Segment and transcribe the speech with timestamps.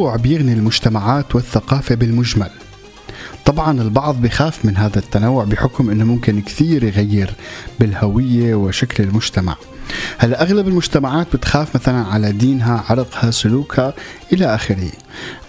[0.00, 2.50] التنوع بيغني المجتمعات والثقافة بالمجمل.
[3.44, 7.34] طبعا البعض بخاف من هذا التنوع بحكم إنه ممكن كثير يغير
[7.80, 9.56] بالهوية وشكل المجتمع.
[10.18, 13.94] هلا أغلب المجتمعات بتخاف مثلا على دينها عرقها سلوكها
[14.32, 14.90] إلى آخره.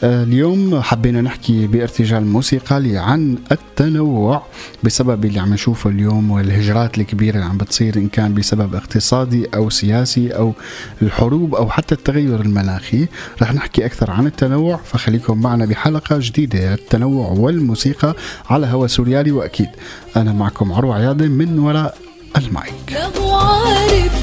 [0.03, 4.43] آه، اليوم حبينا نحكي بارتجال موسيقى عن التنوع
[4.83, 9.69] بسبب اللي عم نشوفه اليوم والهجرات الكبيرة اللي عم بتصير إن كان بسبب اقتصادي أو
[9.69, 10.53] سياسي أو
[11.01, 13.07] الحروب أو حتى التغير المناخي.
[13.41, 16.73] رح نحكي أكثر عن التنوع فخليكم معنا بحلقة جديدة.
[16.73, 18.15] التنوع والموسيقى
[18.49, 19.69] على هوا سوريالي وأكيد
[20.15, 21.97] أنا معكم عروة عياده من وراء
[22.37, 22.91] المايك.
[22.91, 24.20] لا عارف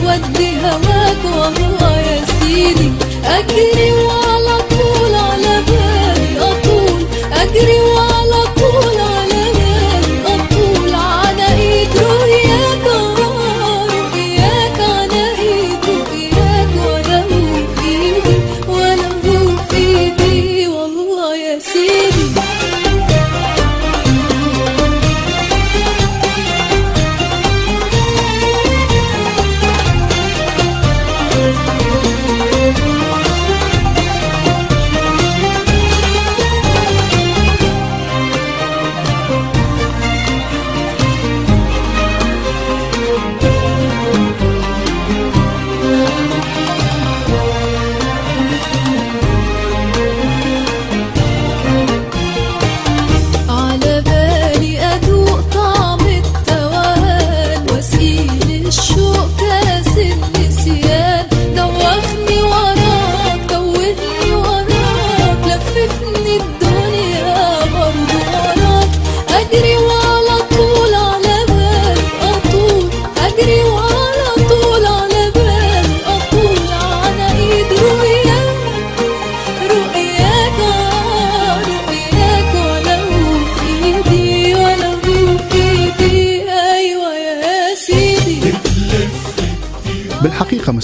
[0.00, 2.92] حيودي هواك والله يا سيدي
[3.24, 7.04] أجري وعلى طول على بالي أطول.
[7.32, 7.80] أجري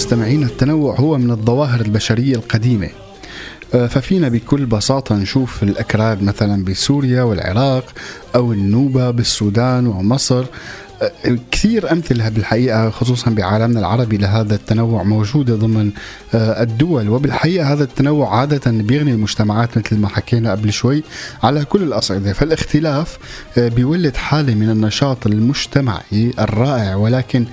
[0.07, 2.89] مستمعين التنوع هو من الظواهر البشرية القديمة.
[3.73, 7.83] آه، ففينا بكل بساطة نشوف الأكراد مثلا بسوريا والعراق
[8.35, 10.45] أو النوبة بالسودان ومصر.
[11.01, 11.11] آه،
[11.51, 15.91] كثير أمثلة بالحقيقة خصوصا بعالمنا العربي لهذا التنوع موجودة ضمن
[16.35, 17.09] آه، الدول.
[17.09, 21.03] وبالحقيقة هذا التنوع عادة بيغني المجتمعات مثل ما حكينا قبل شوي
[21.43, 22.33] على كل الأصعدة.
[22.33, 23.17] فالاختلاف
[23.57, 27.45] بيولد حالة من النشاط المجتمعي الرائع ولكن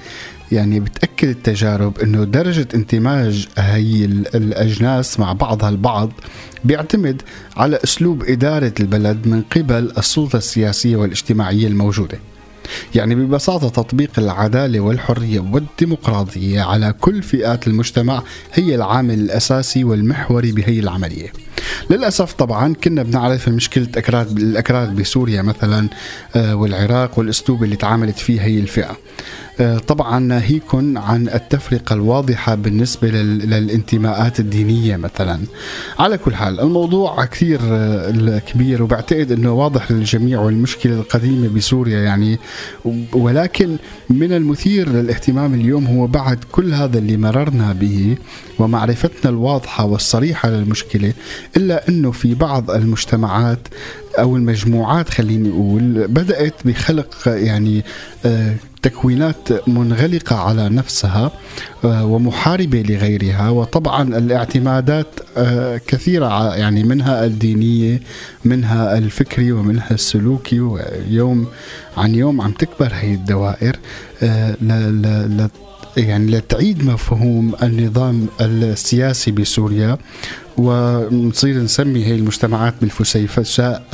[0.54, 6.12] يعني بتأكد التجارب أنه درجة انتماج هي ال- الأجناس مع بعضها البعض
[6.64, 7.22] بيعتمد
[7.56, 12.18] على أسلوب إدارة البلد من قبل السلطة السياسية والاجتماعية الموجودة.
[12.94, 18.22] يعني ببساطة تطبيق العدالة والحرية والديمقراطية على كل فئات المجتمع
[18.52, 21.32] هي العامل الأساسي والمحوري بهي العملية.
[21.90, 25.88] للأسف طبعا كنا بنعرف مشكلة أكراد الأكراد بسوريا مثلا
[26.36, 28.96] آه، والعراق والأسلوب اللي تعاملت فيه هي الفئة.
[29.60, 35.38] آه، طبعا ناهيكم عن التفرقة الواضحة بالنسبة لل- للانتماءات الدينية مثلا.
[35.98, 42.38] على كل حال الموضوع كثير آه، كبير وبعتقد أنه واضح للجميع والمشكلة القديمة بسوريا يعني.
[43.12, 43.76] ولكن
[44.10, 48.16] من المثير للاهتمام اليوم هو بعد كل هذا اللي مررنا به
[48.58, 51.12] ومعرفتنا الواضحة والصريحة للمشكلة
[51.56, 53.68] إلا أنه في بعض المجتمعات
[54.18, 57.84] أو المجموعات خليني أقول بدأت بخلق يعني
[58.26, 61.30] آه، تكوينات منغلقة على نفسها
[61.84, 63.48] آه، ومحاربة لغيرها.
[63.50, 65.06] وطبعا الاعتمادات
[65.36, 68.00] آه، كثيرة يعني منها الدينية
[68.44, 71.46] منها الفكري ومنها السلوكي ويوم
[71.96, 73.76] عن يوم عم تكبر هي الدوائر
[75.96, 79.98] يعني لتعيد مفهوم النظام السياسي بسوريا.
[80.58, 83.84] ونصير نسمي هي المجتمعات بالفسيفساء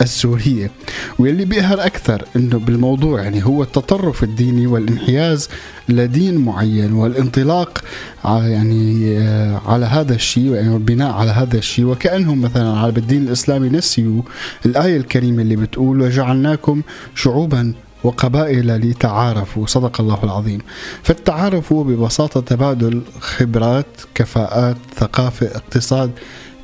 [0.00, 0.70] السورية.
[1.18, 5.48] واللي بيقهر أكثر أنه بالموضوع يعني هو التطرف الديني والانحياز
[5.88, 7.78] لدين معين والانطلاق
[8.24, 11.84] على يعني آه، على هذا الشيء يعني على هذا الشيء.
[11.84, 14.22] وكأنهم مثلا على بالدين الإسلامي نسيوا
[14.66, 16.82] الآية الكريمة اللي بتقول وجعلناكم
[17.14, 17.74] شعوبا
[18.04, 19.66] وقبائل لتعارفوا.
[19.66, 20.60] صدق الله العظيم.
[21.02, 26.10] فالتعارف هو ببساطة تبادل خبرات كفاءات ثقافة اقتصاد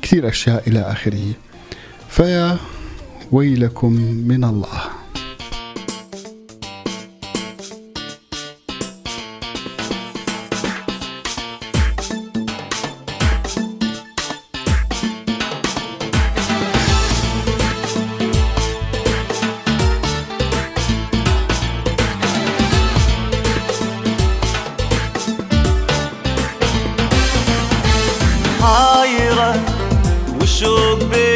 [0.01, 1.33] كثير أشياء إلى آخره.
[2.09, 2.57] فيا
[3.31, 3.93] ويلكم
[4.27, 4.98] من الله.
[30.59, 31.28] jogo.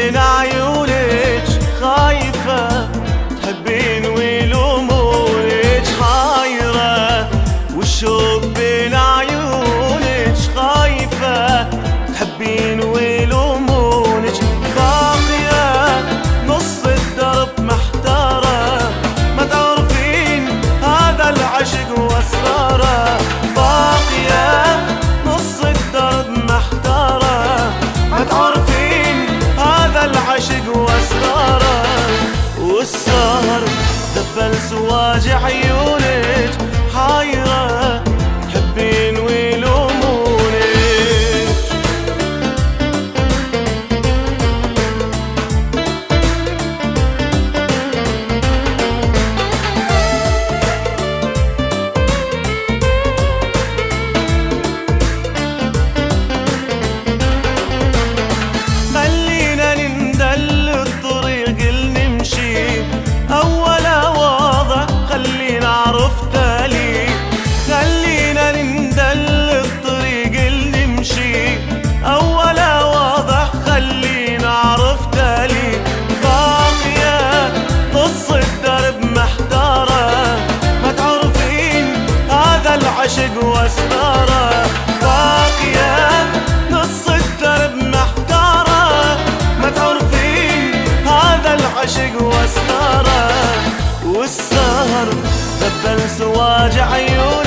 [34.36, 36.73] ذبل سواج عيونك.
[96.54, 97.43] ذبل سواج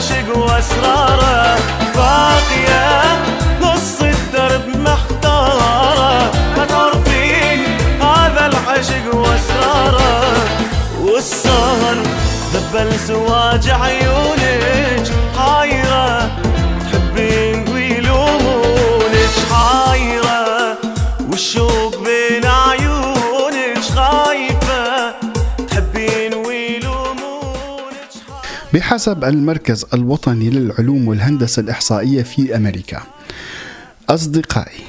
[0.00, 1.58] العشق وأسراره.
[1.94, 3.22] باقية
[3.60, 7.60] نص الدرب محتارة ما تعرفين
[8.02, 10.34] هذا العشق وأسراره.
[11.00, 11.96] والسهر
[12.54, 16.30] ذبل سواج عيونك حايرة
[16.92, 20.76] تحبين ويلومونك حايرة
[21.30, 21.69] والشوق
[28.74, 33.02] بحسب المركز الوطني للعلوم والهندسة الإحصائية في أمريكا.
[34.08, 34.80] أصدقائي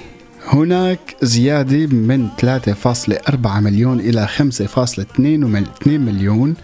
[0.48, 6.56] هناك زيادة من 3.4 مليون إلى 5.2 مليون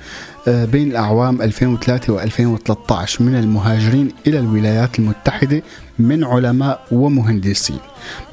[0.47, 5.63] آه، بين الأعوام 2003 و 2013 من المهاجرين إلى الولايات المتحدة
[5.99, 7.79] من علماء ومهندسين.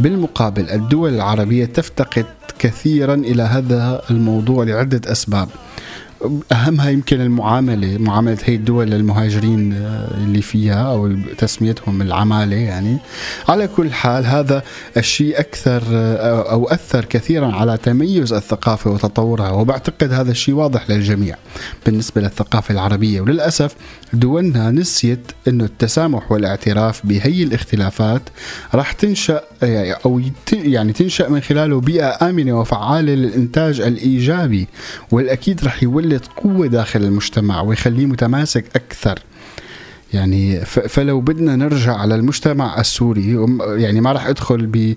[0.01, 2.27] بالمقابل الدول العربية تفتقد
[2.59, 5.49] كثيرا إلى هذا الموضوع لعدة أسباب.
[6.53, 12.99] أهمها يمكن المعاملة معاملة هي الدول للمهاجرين آه، اللي فيها أو تسميتهم العمالة يعني.
[13.49, 14.63] على كل حال هذا
[14.97, 21.37] الشيء أكثر آه، أو أثر كثيرا على تميز الثقافة وتطورها وبعتقد هذا الشيء واضح للجميع
[21.87, 23.21] بالنسبة للثقافة العربية.
[23.21, 23.75] وللأسف
[24.13, 28.23] دولنا نسيت إنه التسامح والاعتراف بهي الاختلافات
[28.75, 30.21] راح تنشأ يعني أو
[30.53, 34.69] يعني تنشأ من خلاله بيئة آمنة وفعالة للإنتاج الإيجابي
[35.11, 39.19] والأكيد راح يولد قوة داخل المجتمع ويخليه متماسك أكثر.
[40.15, 44.95] يعني فلو بدنا نرجع على المجتمع السوري يعني ما راح أدخل ب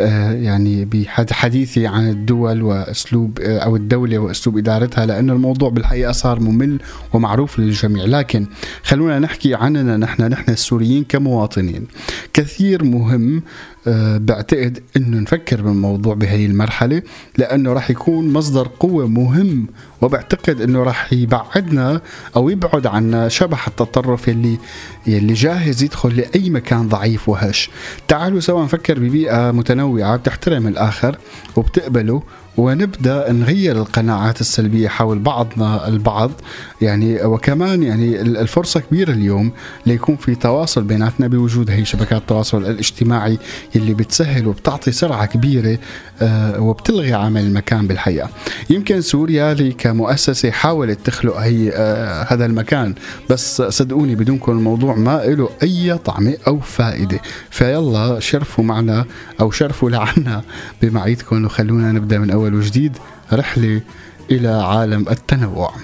[0.00, 6.40] آه، يعني بحديثي عن الدول وأسلوب آه، أو الدولة وأسلوب إدارتها لأنه الموضوع بالحقيقة صار
[6.40, 6.78] ممل
[7.12, 8.04] ومعروف للجميع.
[8.04, 8.46] لكن
[8.82, 11.86] خلونا نحكي عننا نحن نحن السوريين كمواطنين.
[12.32, 13.42] كثير مهم
[14.16, 17.02] بعتقد إنه نفكر بالموضوع بهي المرحلة
[17.38, 19.66] لأنه راح يكون مصدر قوة مهم
[20.02, 22.00] وبعتقد إنه راح يبعدنا
[22.36, 24.58] أو يبعد عنا شبح التطرف يلي
[25.06, 27.70] يلي جاهز يدخل لأي مكان ضعيف وهش.
[28.08, 31.16] تعالوا سوا نفكر ببيئة متنوعة بتحترم الآخر
[31.56, 32.22] وبتقبله
[32.56, 36.30] ونبدأ نغير القناعات السلبية حول بعضنا البعض.
[36.82, 39.52] يعني وكمان يعني ال- الفرصة كبيرة اليوم
[39.86, 43.38] ليكون في تواصل بيناتنا بوجود هي شبكات التواصل الاجتماعي
[43.74, 45.78] يلي بتسهل وبتعطي سرعة كبيرة
[46.22, 48.30] آه، وبتلغي عمل المكان بالحقيقة
[48.70, 52.94] يمكن سوريا لي كمؤسسه حاولت تخلق هي آه، هذا المكان
[53.30, 57.20] بس صدقوني بدونكم الموضوع ما له أي طعمه أو فائدة.
[57.50, 59.04] فيلا شرفوا معنا
[59.40, 60.42] أو شرفوا لعنا
[60.82, 62.96] بمعيتكم وخلونا نبدأ من أول وجديد
[63.32, 63.80] رحلة
[64.30, 65.74] إلى عالم التنوع.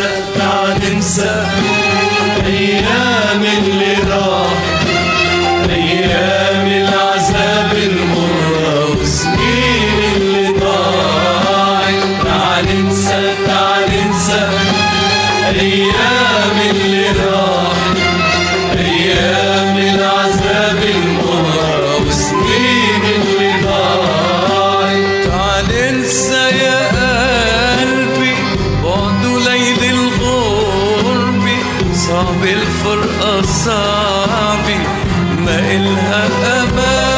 [0.00, 1.69] ننسى تعال ننسى.
[35.50, 36.26] ما إلها
[36.62, 37.09] أمان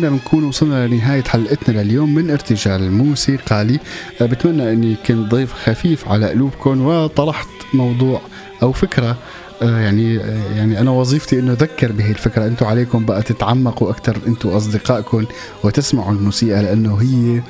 [0.00, 3.80] هنا بنكون وصلنا لنهاية حلقتنا لليوم من ارتجال الموسيقالي
[4.20, 8.20] بتمنى إني كنت ضيف خفيف على قلوبكم وطرحت موضوع
[8.62, 9.16] أو فكرة.
[9.62, 12.46] آه، يعني آه، يعني أنا وظيفتي إنه أذكر بهي الفكرة.
[12.46, 15.24] أنتم عليكم بقى تتعمقوا أكثر أنتم أصدقائكم
[15.64, 17.40] وتسمعوا الموسيقى لأنه هي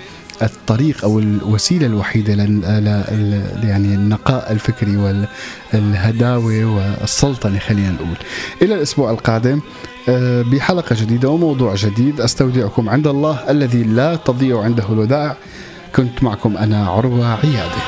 [0.42, 2.32] الطريق أو الوسيلة الوحيدة
[3.62, 4.96] يعني النقاء الفكري
[5.74, 8.16] والهداوة والسلطنه يعني خلينا نقول.
[8.62, 9.60] إلى الأسبوع القادم
[10.08, 15.36] آه، بحلقة جديدة وموضوع جديد أستودعكم عند الله الذي لا تضيع عنده الودائع
[15.96, 17.82] كنت معكم أنا عروة عيادة.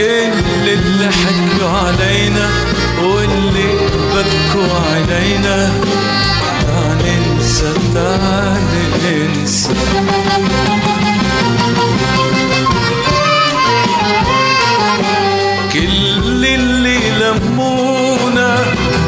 [0.00, 2.48] كل اللي حكوا علينا
[3.02, 3.68] واللي
[4.14, 5.72] بكوا علينا.
[6.66, 8.60] تعال ننسى تعال
[9.04, 9.74] ننسى.
[15.72, 18.58] كل اللي لمونا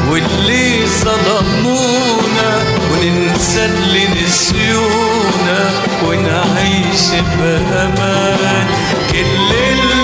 [0.09, 5.71] واللي صدمونا وننسى اللي نسيونا
[6.07, 7.05] ونعيش
[7.39, 8.67] بأمان.
[9.11, 10.02] كل اللي